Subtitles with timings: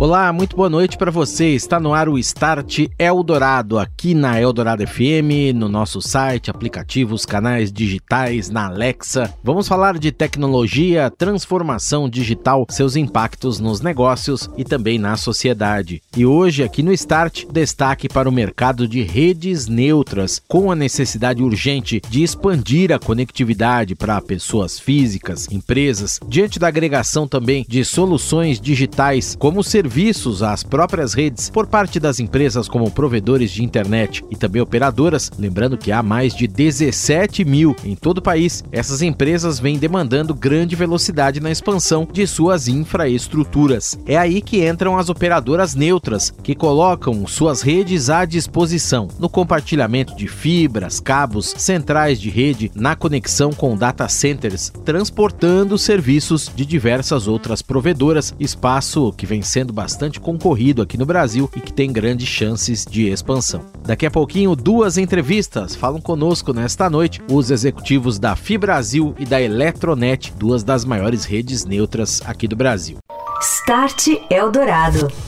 [0.00, 1.56] Olá, muito boa noite para você.
[1.56, 7.72] Está no ar o Start Eldorado, aqui na Eldorado FM, no nosso site, aplicativos, canais
[7.72, 9.34] digitais, na Alexa.
[9.42, 16.00] Vamos falar de tecnologia, transformação digital, seus impactos nos negócios e também na sociedade.
[16.16, 21.42] E hoje, aqui no Start, destaque para o mercado de redes neutras, com a necessidade
[21.42, 28.60] urgente de expandir a conectividade para pessoas físicas, empresas, diante da agregação também de soluções
[28.60, 34.22] digitais como serviços serviços às próprias redes por parte das empresas como provedores de internet
[34.30, 38.62] e também operadoras, lembrando que há mais de 17 mil em todo o país.
[38.70, 43.98] Essas empresas vêm demandando grande velocidade na expansão de suas infraestruturas.
[44.04, 50.14] É aí que entram as operadoras neutras, que colocam suas redes à disposição no compartilhamento
[50.14, 57.26] de fibras, cabos, centrais de rede, na conexão com data centers, transportando serviços de diversas
[57.26, 62.26] outras provedoras, espaço que vem sendo bastante concorrido aqui no Brasil e que tem grandes
[62.26, 63.64] chances de expansão.
[63.84, 69.40] Daqui a pouquinho, duas entrevistas falam conosco nesta noite os executivos da Fibrasil e da
[69.40, 72.98] Eletronet, duas das maiores redes neutras aqui do Brasil.
[73.40, 75.27] Start Eldorado.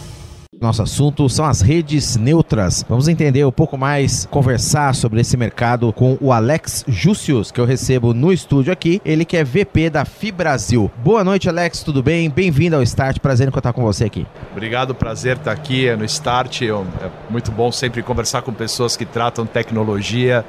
[0.61, 2.85] Nosso assunto são as redes neutras.
[2.87, 7.65] Vamos entender um pouco mais, conversar sobre esse mercado com o Alex Júcius, que eu
[7.65, 9.01] recebo no estúdio aqui.
[9.03, 10.91] Ele que é VP da Fibrasil.
[11.03, 12.29] Boa noite, Alex, tudo bem?
[12.29, 13.21] Bem-vindo ao Start.
[13.21, 14.27] Prazer em contar com você aqui.
[14.53, 16.61] Obrigado, prazer estar aqui no Start.
[16.61, 16.75] É
[17.31, 20.45] muito bom sempre conversar com pessoas que tratam tecnologia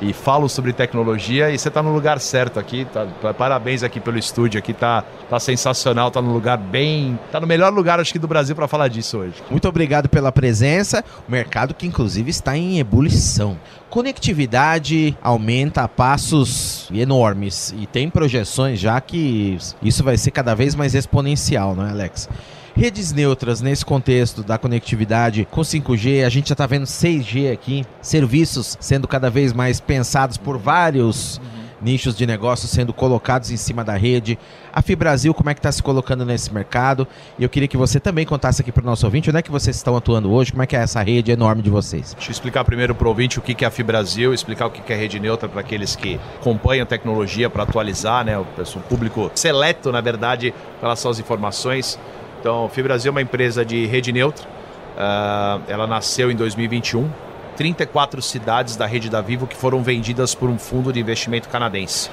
[0.00, 2.86] e falo sobre tecnologia e você está no lugar certo aqui.
[2.86, 7.46] Tá, parabéns aqui pelo estúdio aqui, tá, tá sensacional, tá no lugar bem, tá no
[7.46, 9.34] melhor lugar acho que do Brasil para falar disso hoje.
[9.50, 11.04] Muito obrigado pela presença.
[11.28, 13.58] O mercado que inclusive está em ebulição.
[13.90, 20.74] Conectividade aumenta a passos enormes e tem projeções já que isso vai ser cada vez
[20.74, 22.28] mais exponencial, não é, Alex?
[22.76, 27.84] Redes neutras nesse contexto da conectividade com 5G, a gente já está vendo 6G aqui,
[28.02, 31.40] serviços sendo cada vez mais pensados por vários
[31.80, 34.36] nichos de negócio sendo colocados em cima da rede.
[34.72, 37.06] A Fibrasil, como é que está se colocando nesse mercado?
[37.38, 39.52] E eu queria que você também contasse aqui para o nosso ouvinte onde é que
[39.52, 42.12] vocês estão atuando hoje, como é que é essa rede enorme de vocês.
[42.14, 44.92] Deixa eu explicar primeiro para o ouvinte o que é a Fibrasil, explicar o que
[44.92, 48.36] é a rede neutra para aqueles que acompanham tecnologia para atualizar, né?
[48.36, 48.44] O
[48.88, 51.96] público seleto, na verdade, em relação às informações.
[52.44, 54.44] Então, Fibrasil é uma empresa de rede neutra.
[54.46, 57.10] Uh, ela nasceu em 2021.
[57.56, 62.10] 34 cidades da rede da Vivo que foram vendidas por um fundo de investimento canadense.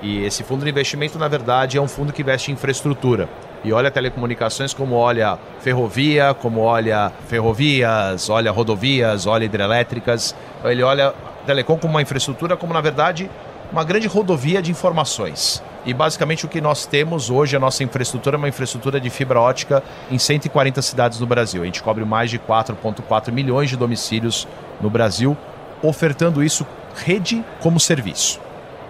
[0.00, 3.28] E esse fundo de investimento, na verdade, é um fundo que investe em infraestrutura.
[3.62, 10.34] E olha telecomunicações como olha ferrovia, como olha ferrovias, olha rodovias, olha hidrelétricas.
[10.60, 11.12] Então, ele olha
[11.44, 13.30] telecom como uma infraestrutura, como na verdade
[13.70, 15.62] uma grande rodovia de informações.
[15.88, 19.40] E basicamente o que nós temos hoje, a nossa infraestrutura é uma infraestrutura de fibra
[19.40, 21.62] ótica em 140 cidades no Brasil.
[21.62, 24.46] A gente cobre mais de 4,4 milhões de domicílios
[24.82, 25.34] no Brasil,
[25.82, 28.38] ofertando isso rede como serviço.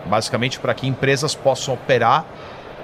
[0.07, 2.25] Basicamente para que empresas possam operar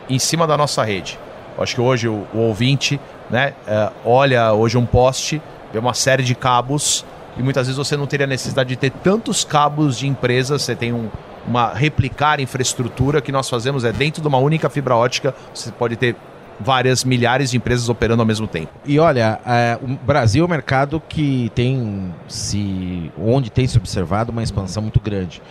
[0.09, 1.19] em cima da nossa rede.
[1.57, 5.43] Eu acho que hoje o, o ouvinte né, uh, olha hoje um poste,
[5.73, 7.05] vê uma série de cabos
[7.37, 10.93] e muitas vezes você não teria necessidade de ter tantos cabos de empresas, você tem
[10.93, 11.09] um,
[11.47, 15.97] uma replicar infraestrutura que nós fazemos é dentro de uma única fibra ótica, você pode
[15.97, 16.17] ter
[16.59, 18.73] várias milhares de empresas operando ao mesmo tempo.
[18.85, 24.31] E olha, é, o Brasil é um mercado que tem se onde tem se observado
[24.31, 25.43] uma expansão muito grande.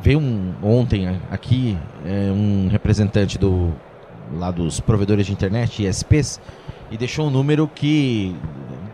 [0.00, 3.72] Veio um, ontem aqui é, um representante do
[4.36, 6.40] lá dos provedores de internet, ISPs,
[6.90, 8.34] e deixou um número que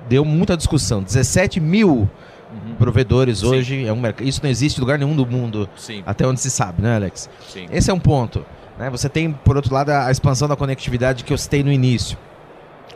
[0.09, 1.03] deu muita discussão.
[1.03, 2.09] 17 mil
[2.55, 2.75] Uhum.
[2.77, 3.47] Provedores Sim.
[3.47, 4.27] hoje é um mercado.
[4.27, 6.03] Isso não existe em lugar nenhum do mundo, Sim.
[6.07, 7.29] até onde se sabe, né, Alex?
[7.49, 7.67] Sim.
[7.71, 8.45] Esse é um ponto.
[8.79, 8.91] Né?
[8.91, 12.17] Você tem, por outro lado, a expansão da conectividade que eu citei no início.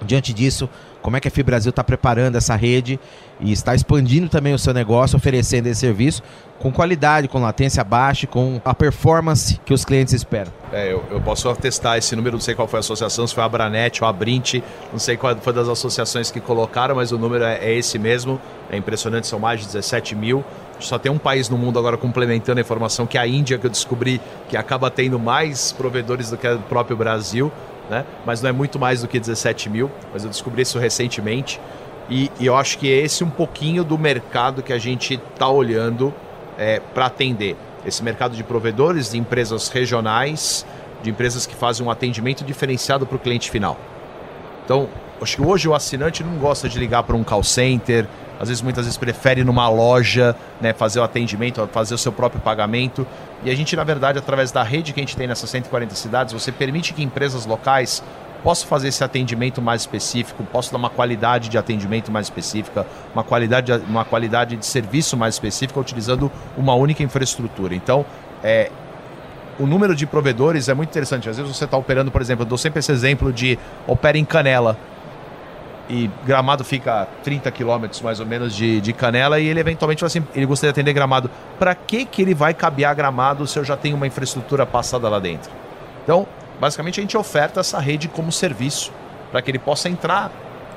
[0.05, 0.69] Diante disso,
[1.02, 2.99] como é que a Fibrasil está preparando essa rede
[3.40, 6.23] e está expandindo também o seu negócio, oferecendo esse serviço
[6.58, 10.52] com qualidade, com latência baixa, com a performance que os clientes esperam.
[10.73, 13.44] É, eu, eu, posso atestar esse número, não sei qual foi a associação, se foi
[13.44, 14.55] a Branet ou a Brint,
[14.93, 18.40] não sei qual foi das associações que colocaram, mas o número é, é esse mesmo,
[18.70, 20.44] é impressionante, são mais de 17 mil.
[20.81, 23.67] Só tem um país no mundo agora complementando a informação, que é a Índia, que
[23.67, 27.52] eu descobri que acaba tendo mais provedores do que o próprio Brasil
[27.88, 28.05] né?
[28.25, 31.61] mas não é muito mais do que 17 mil, mas eu descobri isso recentemente.
[32.11, 35.49] E, e eu acho que é esse um pouquinho do mercado que a gente está
[35.49, 36.12] olhando
[36.58, 37.56] é, para atender.
[37.85, 40.67] Esse mercado de provedores, de empresas regionais,
[41.02, 43.79] de empresas que fazem um atendimento diferenciado para o cliente final.
[44.64, 44.88] Então,
[45.20, 48.06] acho que hoje o assinante não gosta de ligar para um call center,
[48.38, 52.40] às vezes muitas vezes prefere numa loja, né, fazer o atendimento, fazer o seu próprio
[52.40, 53.06] pagamento.
[53.44, 56.32] E a gente, na verdade, através da rede que a gente tem nessas 140 cidades,
[56.32, 58.02] você permite que empresas locais
[58.43, 63.25] possam fazer esse atendimento mais específico, possam dar uma qualidade de atendimento mais específica, uma
[63.25, 67.75] qualidade, uma qualidade de serviço mais específica, utilizando uma única infraestrutura.
[67.75, 68.06] Então,
[68.43, 68.70] é,
[69.58, 71.29] o número de provedores é muito interessante.
[71.29, 74.25] Às vezes você está operando, por exemplo, eu dou sempre esse exemplo de opera em
[74.25, 74.79] Canela
[75.88, 80.05] e Gramado fica a 30 quilômetros mais ou menos de, de Canela e ele eventualmente
[80.05, 81.31] assim, ele gostaria de atender Gramado.
[81.58, 85.19] Para que, que ele vai cabear Gramado se eu já tenho uma infraestrutura passada lá
[85.19, 85.50] dentro?
[86.05, 86.26] Então,
[86.61, 88.93] basicamente a gente oferta essa rede como serviço
[89.31, 90.31] para que ele possa entrar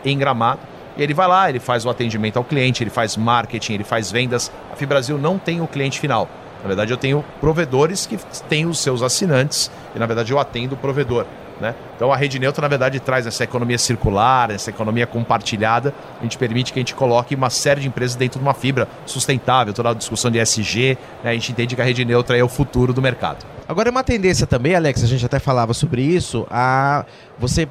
[0.03, 0.59] em Gramado
[0.97, 4.11] e ele vai lá, ele faz o atendimento ao cliente, ele faz marketing, ele faz
[4.11, 4.51] vendas.
[4.71, 6.27] A Fibrasil não tem o cliente final.
[6.61, 8.17] Na verdade, eu tenho provedores que
[8.47, 11.25] têm os seus assinantes e, na verdade, eu atendo o provedor.
[11.61, 11.75] Né?
[11.95, 15.93] Então a rede neutra, na verdade, traz essa economia circular, essa economia compartilhada.
[16.19, 18.87] A gente permite que a gente coloque uma série de empresas dentro de uma fibra
[19.05, 20.97] sustentável, toda a discussão de SG.
[21.23, 21.29] Né?
[21.29, 23.45] A gente entende que a rede neutra é o futuro do mercado.
[23.67, 27.05] Agora é uma tendência também, Alex, a gente até falava sobre isso, a
[27.37, 27.69] você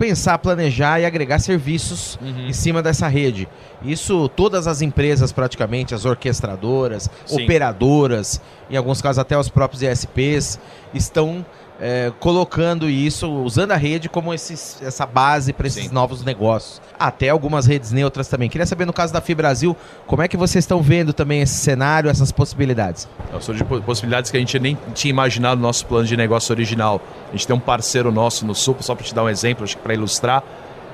[0.00, 2.48] pensar, planejar e agregar serviços uhum.
[2.48, 3.46] em cima dessa rede.
[3.82, 7.44] Isso todas as empresas praticamente, as orquestradoras, Sim.
[7.44, 8.40] operadoras,
[8.70, 10.58] em alguns casos até os próprios ESPs,
[10.94, 11.44] estão
[11.80, 15.94] é, colocando isso, usando a rede como esses, essa base para esses Sim.
[15.94, 16.80] novos negócios.
[16.98, 18.50] Até algumas redes neutras também.
[18.50, 19.74] Queria saber, no caso da Fibrasil,
[20.06, 23.08] como é que vocês estão vendo também esse cenário, essas possibilidades?
[23.40, 27.00] São de possibilidades que a gente nem tinha imaginado no nosso plano de negócio original.
[27.28, 29.76] A gente tem um parceiro nosso no Sul, só para te dar um exemplo, acho
[29.76, 30.44] que para ilustrar,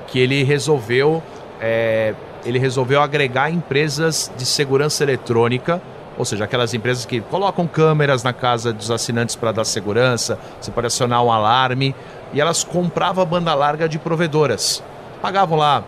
[0.07, 1.21] que ele resolveu,
[1.59, 2.13] é,
[2.45, 5.81] ele resolveu agregar empresas de segurança eletrônica
[6.17, 10.71] ou seja, aquelas empresas que colocam câmeras na casa dos assinantes para dar segurança, você
[10.71, 11.95] pode acionar um alarme,
[12.33, 14.83] e elas compravam a banda larga de provedoras.
[15.21, 15.83] Pagavam lá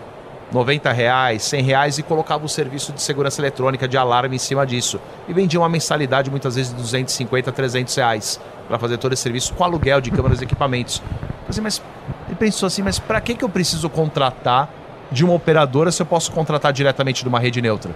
[0.52, 4.66] 90 reais, 100 reais e colocavam o serviço de segurança eletrônica de alarme em cima
[4.66, 5.00] disso.
[5.28, 9.54] E vendiam uma mensalidade muitas vezes de 250, 300 reais para fazer todo esse serviço
[9.54, 11.02] com aluguel de câmeras e equipamentos.
[11.48, 11.82] Assim, mas
[12.28, 14.70] ele pensou assim, mas para que, que eu preciso contratar
[15.12, 17.92] de uma operadora se eu posso contratar diretamente de uma rede neutra?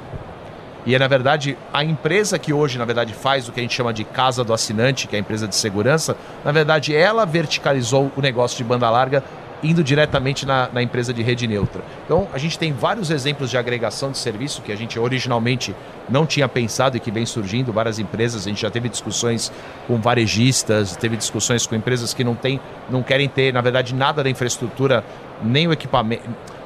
[0.85, 3.73] E é, na verdade, a empresa que hoje, na verdade, faz o que a gente
[3.73, 8.11] chama de casa do assinante, que é a empresa de segurança, na verdade, ela verticalizou
[8.17, 9.23] o negócio de banda larga
[9.63, 11.81] indo diretamente na, na, empresa de rede neutra.
[12.03, 15.73] Então, a gente tem vários exemplos de agregação de serviço que a gente originalmente
[16.09, 19.51] não tinha pensado e que vem surgindo, várias empresas, a gente já teve discussões
[19.87, 22.59] com varejistas, teve discussões com empresas que não, tem,
[22.89, 25.01] não querem ter, na verdade, nada da infraestrutura,
[25.41, 26.23] nem o equipamento,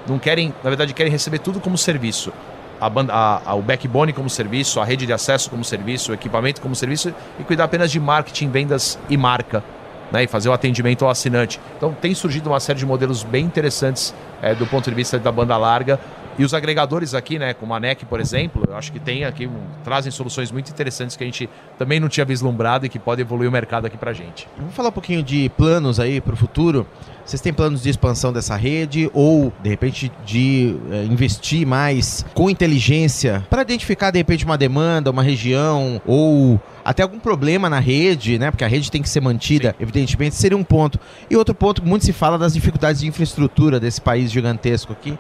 [0.08, 2.34] não querem, na verdade, querem receber tudo como serviço
[2.80, 6.14] a banda, a, a, o backbone como serviço, a rede de acesso como serviço, o
[6.14, 9.64] equipamento como serviço e cuidar apenas de marketing, vendas e marca.
[10.10, 11.60] Né, e fazer o atendimento ao assinante.
[11.76, 15.30] Então tem surgido uma série de modelos bem interessantes é, do ponto de vista da
[15.34, 16.00] banda larga.
[16.38, 19.50] E os agregadores aqui, né, como a NEC, por exemplo, eu acho que tem aqui,
[19.84, 21.50] trazem soluções muito interessantes que a gente
[21.80, 24.48] também não tinha vislumbrado e que pode evoluir o mercado aqui para gente.
[24.56, 26.86] Vamos falar um pouquinho de planos aí para o futuro.
[27.26, 32.50] Vocês têm planos de expansão dessa rede ou, de repente, de é, investir mais com
[32.50, 38.40] inteligência para identificar, de repente, uma demanda, uma região ou até algum problema na rede,
[38.40, 38.50] né?
[38.50, 39.84] Porque a rede tem que ser mantida, Sim.
[39.84, 40.98] evidentemente, seria um ponto.
[41.30, 45.18] E outro ponto, muito se fala das dificuldades de infraestrutura desse país gigantesco aqui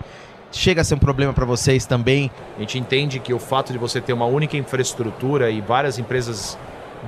[0.57, 2.31] chega a ser um problema para vocês também?
[2.57, 6.57] A gente entende que o fato de você ter uma única infraestrutura e várias empresas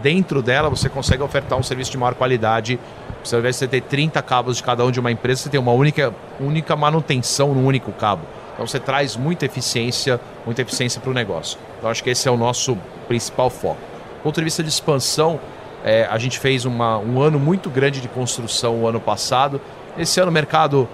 [0.02, 2.80] dentro dela, você consegue ofertar um serviço de maior qualidade
[3.24, 5.50] se ao invés de você ter 30 cabos de cada um de uma empresa, você
[5.50, 8.22] tem uma única, única manutenção no único cabo.
[8.54, 11.60] Então você traz muita eficiência, muita eficiência para o negócio.
[11.78, 12.78] Então acho que esse é o nosso
[13.08, 13.80] principal foco.
[14.18, 15.40] Do ponto de vista de expansão,
[15.84, 19.62] é, a gente fez uma, um ano muito grande de construção o ano passado.
[19.98, 20.88] Esse ano o mercado,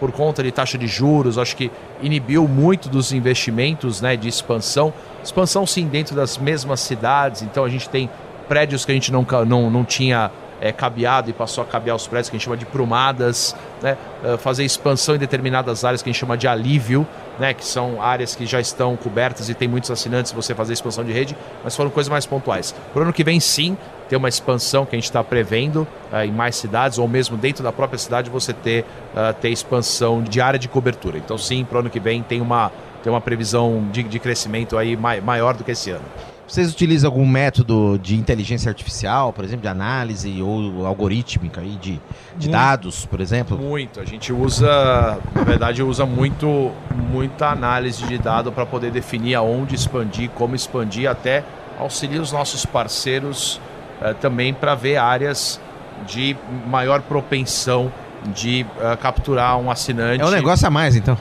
[0.00, 1.70] por conta de taxa de juros, acho que
[2.02, 4.92] inibiu muito dos investimentos né, de expansão.
[5.22, 8.10] Expansão sim dentro das mesmas cidades, então a gente tem
[8.48, 10.30] prédios que a gente não, não, não tinha
[10.60, 13.96] é, cabeado e passou a cabear os prédios que a gente chama de prumadas, né?
[14.22, 17.06] Uh, fazer expansão em determinadas áreas que a gente chama de alívio,
[17.38, 17.54] né?
[17.54, 21.12] que são áreas que já estão cobertas e tem muitos assinantes você fazer expansão de
[21.12, 22.74] rede, mas foram coisas mais pontuais.
[22.92, 23.76] Para o ano que vem, sim,
[24.08, 27.62] ter uma expansão que a gente está prevendo uh, em mais cidades, ou mesmo dentro
[27.62, 28.84] da própria cidade você ter,
[29.14, 31.18] uh, ter expansão de área de cobertura.
[31.18, 32.72] Então, sim, para o ano que vem tem uma,
[33.02, 36.04] tem uma previsão de, de crescimento aí maior do que esse ano.
[36.48, 42.00] Vocês utilizam algum método de inteligência artificial, por exemplo, de análise ou algorítmica aí de,
[42.38, 43.58] de dados, por exemplo?
[43.58, 44.00] Muito.
[44.00, 46.72] A gente usa, na verdade, usa muito
[47.10, 51.44] muita análise de dado para poder definir aonde expandir, como expandir, até
[51.78, 53.60] auxiliar os nossos parceiros
[54.00, 55.60] eh, também para ver áreas
[56.06, 56.34] de
[56.66, 57.92] maior propensão
[58.34, 60.22] de uh, capturar um assinante.
[60.22, 61.16] É um negócio a mais, então.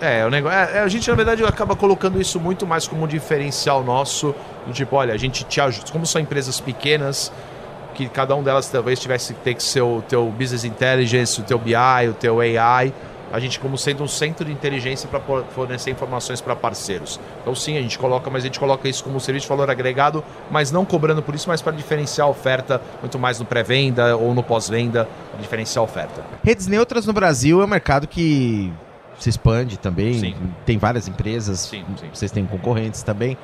[0.00, 3.06] É, o negócio, é, a gente na verdade acaba colocando isso muito mais como um
[3.06, 4.34] diferencial nosso,
[4.66, 7.30] do tipo, olha, a gente te ajuda, como são empresas pequenas,
[7.94, 11.44] que cada um delas talvez tivesse que ter que ser o teu business intelligence, o
[11.44, 11.74] teu BI,
[12.08, 12.94] o teu AI,
[13.30, 15.20] a gente como sendo um centro de inteligência para
[15.54, 17.20] fornecer informações para parceiros.
[17.42, 19.70] Então sim, a gente coloca, mas a gente coloca isso como um serviço de valor
[19.70, 24.16] agregado, mas não cobrando por isso, mas para diferenciar a oferta muito mais no pré-venda
[24.16, 25.06] ou no pós-venda,
[25.38, 26.24] diferenciar a oferta.
[26.42, 28.72] Redes neutras no Brasil é um mercado que
[29.20, 30.34] se expande também, sim.
[30.64, 32.08] tem várias empresas, sim, sim.
[32.12, 33.36] vocês têm concorrentes também.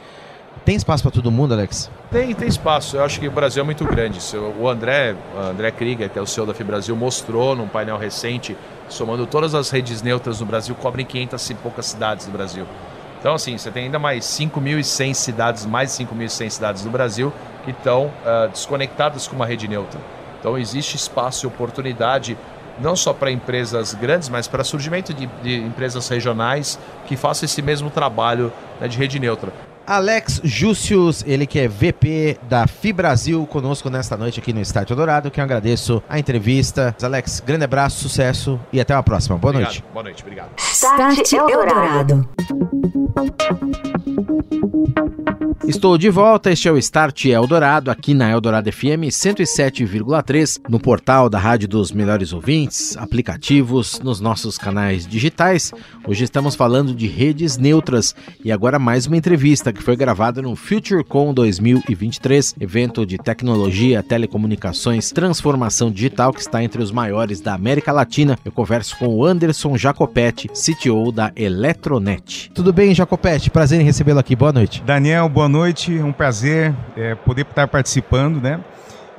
[0.64, 1.90] Tem espaço para todo mundo, Alex?
[2.10, 2.96] Tem, tem espaço.
[2.96, 4.18] Eu acho que o Brasil é muito grande.
[4.58, 8.56] O André, André Krieger, que é o CEO da Fibrasil, mostrou num painel recente
[8.88, 12.66] somando todas as redes neutras no Brasil, cobrem 500 e poucas cidades do Brasil.
[13.20, 17.32] Então, assim, você tem ainda mais 5.100 cidades, mais de 5.100 cidades do Brasil
[17.64, 20.00] que estão uh, desconectadas com uma rede neutra.
[20.38, 22.36] Então, existe espaço e oportunidade
[22.80, 27.62] não só para empresas grandes, mas para surgimento de, de, empresas regionais que façam esse
[27.62, 29.52] mesmo trabalho né, de rede neutra.
[29.86, 35.30] Alex Júcius, ele que é VP da FIBrasil, conosco nesta noite aqui no Estádio Dourado,
[35.30, 36.94] que eu agradeço a entrevista.
[37.00, 39.38] Alex, grande abraço, sucesso e até a próxima.
[39.38, 39.72] Boa obrigado.
[39.72, 39.84] noite.
[39.92, 40.50] Boa noite, obrigado.
[40.58, 42.28] Start Eldorado.
[45.64, 51.28] Estou de volta, este é o Start Eldorado, aqui na Eldorado FM 107,3, no portal
[51.28, 55.72] da Rádio dos Melhores Ouvintes, aplicativos, nos nossos canais digitais.
[56.06, 60.54] Hoje estamos falando de redes neutras e agora mais uma entrevista que foi gravada no
[60.54, 67.90] FutureCon 2023, evento de tecnologia, telecomunicações, transformação digital que está entre os maiores da América
[67.90, 68.38] Latina.
[68.44, 72.52] Eu converso com o Anderson Jacopetti, CTO da Eletronet.
[72.54, 73.50] Tudo bem, Jacopetti?
[73.50, 74.36] Prazer em recebê-lo aqui.
[74.36, 74.82] Boa noite.
[74.84, 75.98] Daniel, boa noite.
[75.98, 78.60] É um prazer é, poder estar participando, né?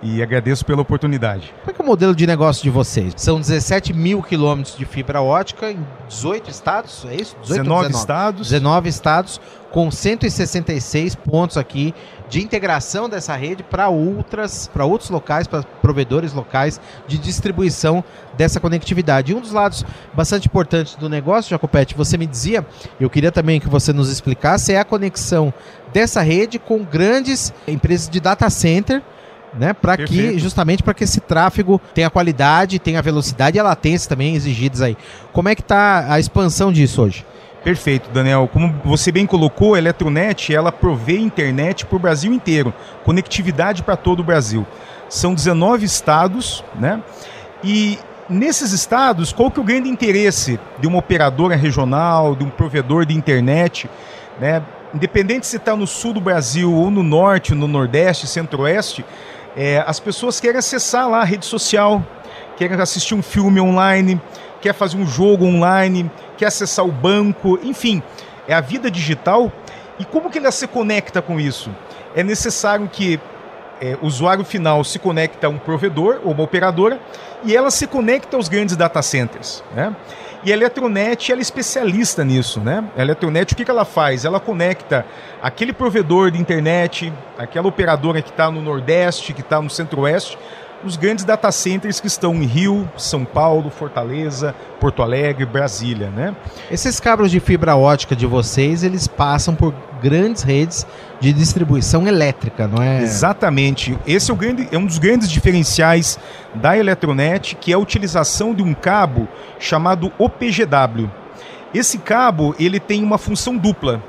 [0.01, 1.53] e agradeço pela oportunidade.
[1.63, 3.13] Qual é, é o modelo de negócio de vocês?
[3.17, 7.35] São 17 mil quilômetros de fibra ótica em 18 estados, é isso?
[7.41, 8.49] 18 19, 19 estados.
[8.49, 9.41] 19 estados,
[9.71, 11.93] com 166 pontos aqui
[12.29, 18.03] de integração dessa rede para outras, para outros locais, para provedores locais de distribuição
[18.37, 19.31] dessa conectividade.
[19.31, 22.65] E um dos lados bastante importantes do negócio, Jacopete, você me dizia,
[22.99, 25.53] eu queria também que você nos explicasse, é a conexão
[25.93, 29.01] dessa rede com grandes empresas de data center
[29.53, 29.73] né?
[29.73, 34.35] Para que justamente para que esse tráfego tenha qualidade, tenha velocidade e a latência também
[34.35, 34.97] exigidas aí.
[35.33, 37.25] Como é que está a expansão disso hoje?
[37.67, 38.49] Perfeito, Daniel.
[38.53, 43.97] Como você bem colocou, a Eletronet ela provê internet para o Brasil inteiro, conectividade para
[43.97, 44.65] todo o Brasil.
[45.09, 47.03] São 19 estados, né?
[47.61, 52.49] E nesses estados, qual que é o grande interesse de uma operadora regional, de um
[52.49, 53.89] provedor de internet,
[54.39, 54.63] né?
[54.93, 59.03] Independente se está no sul do Brasil ou no norte, no nordeste, centro-oeste,
[59.57, 62.01] é, as pessoas querem acessar lá a rede social,
[62.55, 64.21] querem assistir um filme online,
[64.61, 68.01] quer fazer um jogo online, quer acessar o banco, enfim,
[68.47, 69.51] é a vida digital.
[69.99, 71.71] E como que ela se conecta com isso?
[72.15, 73.19] É necessário que
[73.81, 76.99] é, o usuário final se conecte a um provedor ou uma operadora
[77.43, 79.63] e ela se conecta aos grandes data centers.
[79.75, 79.95] Né?
[80.43, 82.83] E a Eletronet ela é especialista nisso, né?
[82.95, 84.23] A Eletronet, o que, que ela faz?
[84.23, 85.05] Ela conecta
[85.41, 90.37] aquele provedor de internet, aquela operadora que está no Nordeste, que está no Centro-Oeste,
[90.83, 96.35] os grandes data centers que estão em Rio, São Paulo, Fortaleza, Porto Alegre, Brasília, né?
[96.71, 100.85] Esses cabos de fibra ótica de vocês, eles passam por grandes redes
[101.19, 103.01] de distribuição elétrica, não é?
[103.01, 103.97] Exatamente.
[104.05, 106.19] Esse é, grande, é um dos grandes diferenciais
[106.53, 109.27] da Eletronet, que é a utilização de um cabo
[109.59, 111.09] chamado OPGW.
[111.73, 114.01] Esse cabo ele tem uma função dupla.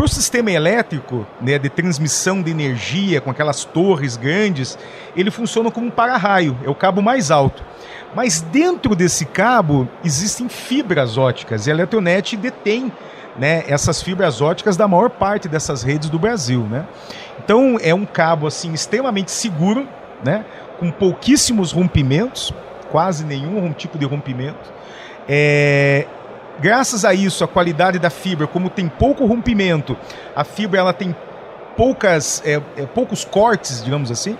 [0.00, 4.78] Para o sistema elétrico, né, de transmissão de energia com aquelas torres grandes,
[5.14, 7.62] ele funciona como um para-raio, é o cabo mais alto.
[8.14, 12.90] Mas dentro desse cabo existem fibras óticas e a Eletronet detém
[13.38, 16.62] né, essas fibras óticas da maior parte dessas redes do Brasil.
[16.62, 16.86] Né?
[17.44, 19.86] Então é um cabo assim extremamente seguro,
[20.24, 20.46] né,
[20.78, 22.54] com pouquíssimos rompimentos,
[22.90, 24.72] quase nenhum tipo de rompimento.
[25.28, 26.06] É,
[26.60, 29.96] Graças a isso, a qualidade da fibra, como tem pouco rompimento,
[30.36, 31.16] a fibra ela tem
[31.74, 34.36] poucas, é, é, poucos cortes, digamos assim,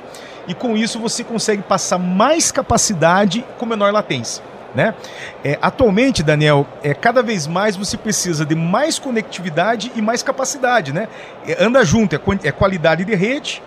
[0.47, 4.45] e com isso você consegue passar mais capacidade com menor latência.
[4.75, 4.95] Né?
[5.43, 10.93] É, atualmente, Daniel, é, cada vez mais você precisa de mais conectividade e mais capacidade.
[10.93, 11.09] Né?
[11.47, 13.62] É, anda junto, é, é qualidade de rede,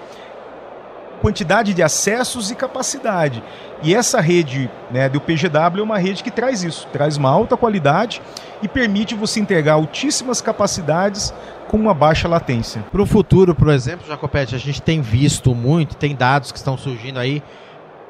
[1.23, 3.41] quantidade de acessos e capacidade.
[3.81, 7.55] E essa rede né, do PGW é uma rede que traz isso, traz uma alta
[7.55, 8.21] qualidade
[8.61, 11.33] e permite você entregar altíssimas capacidades
[11.69, 12.83] com uma baixa latência.
[12.91, 16.77] Para o futuro, por exemplo, Jacopete, a gente tem visto muito, tem dados que estão
[16.77, 17.41] surgindo aí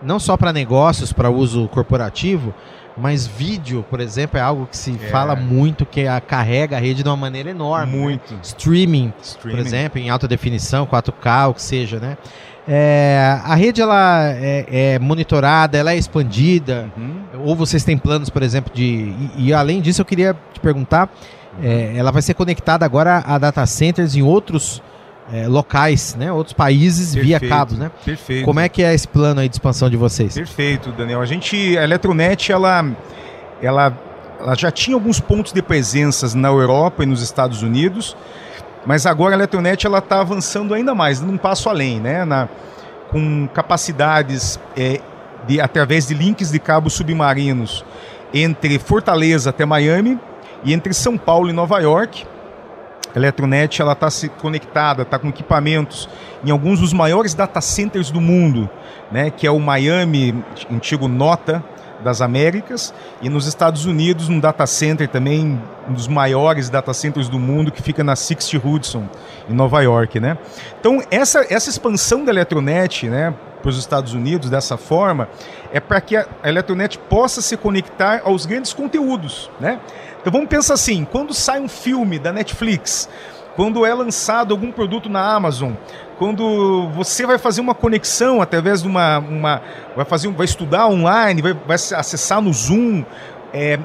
[0.01, 2.53] não só para negócios, para uso corporativo,
[2.98, 5.08] mas vídeo, por exemplo, é algo que se É.
[5.10, 7.91] fala muito, que a, carrega a rede de uma maneira enorme.
[7.96, 8.00] né?
[8.00, 8.38] Muito.
[8.43, 9.55] Streaming, Streaming.
[9.58, 12.17] por exemplo, em alta definição, 4K, o que seja, né?
[12.67, 17.24] É, a rede ela é, é monitorada, ela é expandida, Uhum.
[17.46, 18.84] ou vocês têm planos, por exemplo, de.
[18.84, 21.10] E, e além disso, eu queria te perguntar:
[21.62, 24.82] é, ela vai ser conectada agora a data centers em outros
[25.32, 26.32] é, locais, né?
[26.32, 27.91] Outros países via Perfeito, cabos, né?
[28.05, 28.46] Perfeito.
[28.46, 30.34] Como é que é esse plano aí de expansão de vocês?
[30.34, 31.22] Perfeito, Daniel.
[31.22, 32.86] A gente, a Eletronet, ela,
[33.62, 33.98] ela,
[34.39, 38.15] ela já tinha alguns pontos de presença na Europa e nos Estados Unidos,
[38.86, 42.25] mas agora a Eletronet está avançando ainda mais, num passo além, né?
[42.25, 42.50] Na,
[43.10, 45.00] com capacidades é,
[45.48, 47.86] de, através de links de cabos submarinos
[48.34, 50.20] entre Fortaleza até Miami
[50.63, 52.25] e entre São Paulo e Nova York.
[53.16, 56.10] A Eletronet está se conectada, está com equipamentos
[56.44, 58.68] em alguns dos maiores data centers do mundo,
[59.12, 61.63] né, que é o Miami, antigo Nota
[62.04, 67.30] das Américas, e nos Estados Unidos um data center também, um dos maiores data centers
[67.30, 69.08] do mundo, que fica na Sixth Hudson,
[69.50, 70.38] em Nova York, né?
[70.80, 75.30] Então essa, essa expansão da Eletronet, né, para os Estados Unidos dessa forma,
[75.72, 79.80] é para que a a Eletronet possa se conectar aos grandes conteúdos, né?
[80.20, 83.10] Então vamos pensar assim, quando sai um filme da Netflix,
[83.56, 85.74] quando é lançado algum produto na Amazon,
[86.18, 89.62] quando você vai fazer uma conexão através de uma, uma
[89.96, 93.04] vai fazer, vai estudar online, vai, vai acessar no Zoom,
[93.54, 93.80] é,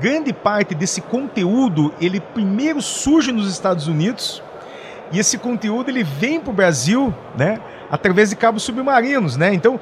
[0.00, 4.42] grande parte desse conteúdo ele primeiro surge nos Estados Unidos
[5.10, 7.58] e esse conteúdo ele vem para o Brasil, né,
[7.90, 9.54] através de cabos submarinos, né?
[9.54, 9.80] Então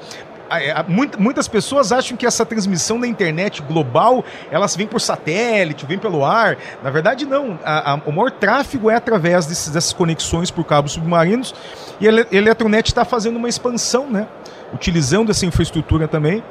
[1.17, 6.23] muitas pessoas acham que essa transmissão da internet global elas vêm por satélite, vem pelo
[6.25, 6.57] ar.
[6.83, 7.59] Na verdade, não.
[7.63, 11.53] A- a- o maior tráfego é através desses- dessas conexões por cabos submarinos
[11.99, 14.27] e a Ele- Eletronet está fazendo uma expansão, né?
[14.73, 16.43] Utilizando essa infraestrutura também,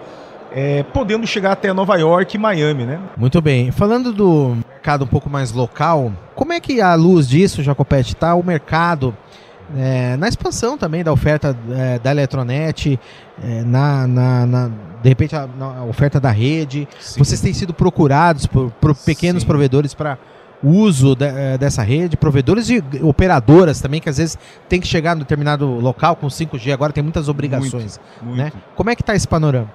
[0.53, 2.99] é, podendo chegar até Nova York e Miami, né?
[3.17, 3.71] Muito bem.
[3.71, 8.35] Falando do mercado um pouco mais local, como é que à luz disso, Jacopete, está
[8.35, 9.15] o mercado
[9.77, 12.99] é, na expansão também da oferta é, da Eletronet,
[13.43, 14.71] é, na, na- na-
[15.03, 16.87] de repente a, na oferta da rede?
[17.01, 17.19] Sim.
[17.19, 19.49] Vocês têm sido procurados por, por pequenos Sim.
[19.49, 20.19] provedores para
[20.63, 25.15] uso de- eh, dessa rede, provedores e operadoras também, que às vezes tem que chegar
[25.15, 28.01] em determinado local com 5G, agora tem muitas obrigações.
[28.23, 28.37] Muito.
[28.39, 28.51] Né?
[28.75, 29.71] Como é que está esse panorama?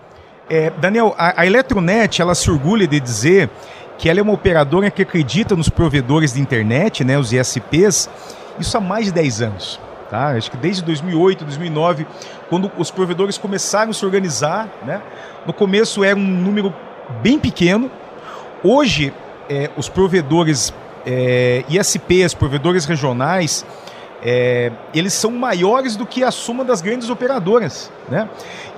[0.49, 3.49] É, Daniel, a, a Eletronet ela se orgulha de dizer
[3.97, 8.09] que ela é uma operadora que acredita nos provedores de internet, né, os ISPs,
[8.59, 9.79] isso há mais de 10 anos.
[10.09, 10.31] Tá?
[10.31, 12.05] Acho que desde 2008, 2009,
[12.49, 15.01] quando os provedores começaram a se organizar, né?
[15.45, 16.73] no começo era um número
[17.21, 17.89] bem pequeno,
[18.61, 19.13] hoje
[19.49, 20.73] é, os provedores
[21.05, 23.65] é, ISPs, provedores regionais,
[24.23, 27.91] é, eles são maiores do que a soma das grandes operadoras.
[28.09, 28.29] Né?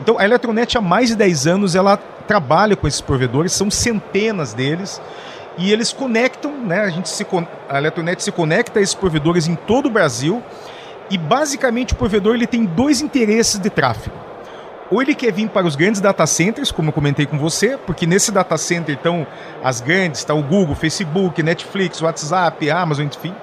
[0.02, 4.54] Então a Eletronet há mais de 10 anos ela trabalha com esses provedores, são centenas
[4.54, 5.02] deles.
[5.58, 6.82] E eles conectam, né?
[6.82, 7.26] A, gente se,
[7.70, 10.42] a Eletronet se conecta a esses provedores em todo o Brasil.
[11.10, 14.16] E basicamente o provedor ele tem dois interesses de tráfego.
[14.90, 18.06] Ou ele quer vir para os grandes data centers, como eu comentei com você, porque
[18.06, 19.26] nesse data center estão
[19.64, 23.34] as grandes, está o Google, Facebook, Netflix, WhatsApp, Amazon, enfim.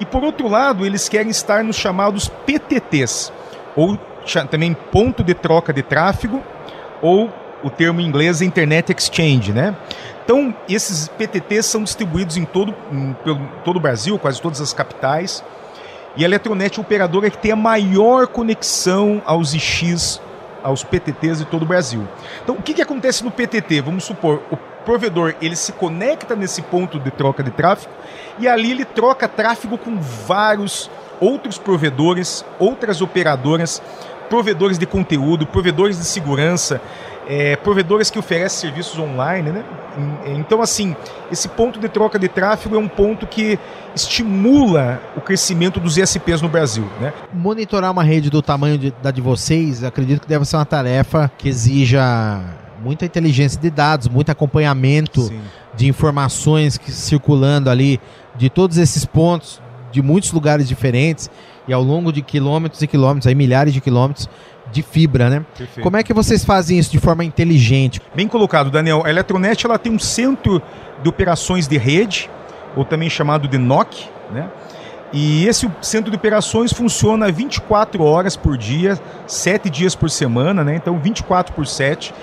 [0.00, 3.32] E por outro lado, eles querem estar nos chamados PTTs,
[3.74, 3.98] ou
[4.50, 6.42] também ponto de troca de tráfego,
[7.02, 9.76] ou o termo em inglês é Internet Exchange, né?
[10.24, 13.16] Então, esses PTTs são distribuídos em todo, em,
[13.64, 15.42] todo o Brasil, quase todas as capitais.
[16.16, 20.20] E a Eletronet é a operadora que tem a maior conexão aos IX,
[20.62, 22.06] aos PTTs de todo o Brasil.
[22.42, 23.80] Então, o que, que acontece no PTT?
[23.80, 27.92] Vamos supor, o provedor ele se conecta nesse ponto de troca de tráfego
[28.38, 30.90] e ali ele troca tráfego com vários
[31.20, 33.82] outros provedores, outras operadoras,
[34.28, 36.80] provedores de conteúdo, provedores de segurança,
[37.28, 39.64] é, provedores que oferecem serviços online, né?
[40.26, 40.96] Em- Então, assim,
[41.30, 43.58] esse ponto de troca de tráfego é um ponto que
[43.94, 47.12] estimula o crescimento dos ISPs no Brasil, né?
[47.32, 51.30] Monitorar uma rede do tamanho de- da de vocês, acredito que deve ser uma tarefa
[51.36, 52.40] que exija
[52.82, 55.30] muita inteligência de dados, muito acompanhamento
[55.76, 58.00] de informações que circulando ali
[58.36, 59.60] de todos esses pontos,
[59.92, 61.30] de muitos lugares diferentes
[61.68, 64.28] e ao longo de quilômetros e quilômetros, aí milhares de quilômetros
[64.72, 65.44] de fibra, né?
[65.56, 65.82] Perfeito.
[65.82, 68.00] Como é que vocês fazem isso de forma inteligente?
[68.14, 69.02] Bem colocado, Daniel.
[69.04, 70.60] A Eletronet ela tem um centro
[71.02, 72.28] de operações de rede,
[72.74, 74.48] ou também chamado de NOC, né?
[75.10, 80.76] E esse centro de operações funciona 24 horas por dia, 7 dias por semana, né?
[80.76, 82.14] Então 24 por 7.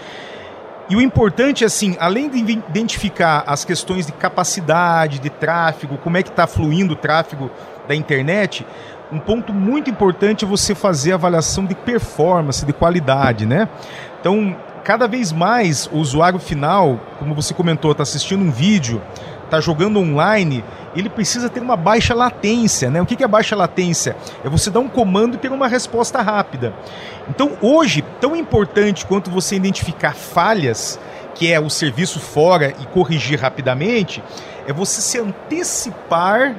[0.87, 2.37] E o importante é assim, além de
[2.69, 7.49] identificar as questões de capacidade, de tráfego, como é que está fluindo o tráfego
[7.87, 8.63] da internet,
[9.11, 13.69] um ponto muito importante é você fazer avaliação de performance, de qualidade, né?
[14.19, 19.01] Então, cada vez mais o usuário final, como você comentou, está assistindo um vídeo,
[19.43, 20.63] está jogando online,
[20.95, 22.89] ele precisa ter uma baixa latência.
[22.89, 23.01] Né?
[23.01, 24.15] O que é baixa latência?
[24.43, 26.73] É você dar um comando e ter uma resposta rápida.
[27.29, 30.99] Então, hoje, tão importante quanto você identificar falhas,
[31.33, 34.23] que é o serviço fora e corrigir rapidamente,
[34.67, 36.55] é você se antecipar,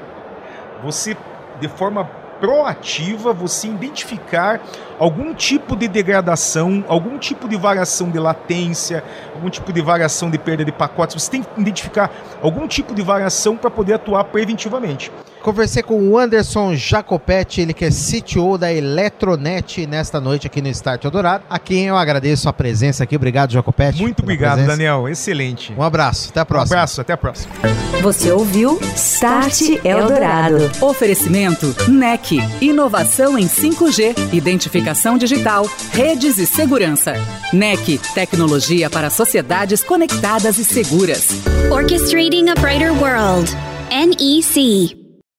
[0.83, 1.17] você
[1.61, 2.09] de forma
[2.41, 4.61] proativa você identificar
[4.99, 9.05] algum tipo de degradação, algum tipo de variação de latência,
[9.35, 11.23] algum tipo de variação de perda de pacotes.
[11.23, 12.11] Você tem que identificar
[12.43, 15.11] algum tipo de variação para poder atuar preventivamente.
[15.43, 20.69] Conversei com o Anderson Jacopetti, ele que é CTO da Eletronet nesta noite aqui no
[20.69, 23.15] Start Eldorado, a quem eu agradeço a presença aqui.
[23.15, 24.03] Obrigado, Jacopetti.
[24.03, 24.77] Muito obrigado, presença.
[24.77, 25.09] Daniel.
[25.09, 25.73] Excelente.
[25.79, 26.31] Um abraço.
[26.31, 26.77] Até a próxima.
[26.77, 27.01] Um abraço.
[27.01, 27.55] Até a próxima.
[28.03, 30.69] Você ouviu Start Eldorado.
[30.81, 32.41] Oferecimento NEC.
[32.61, 34.33] Inovação em 5G.
[34.33, 34.86] Identificação
[35.19, 35.69] digital.
[35.93, 37.15] Redes e segurança.
[37.53, 37.99] NEC.
[38.15, 41.29] Tecnologia para sociedades conectadas e seguras.
[41.71, 43.51] Orchestrating a Brighter World.
[43.91, 45.06] NEC.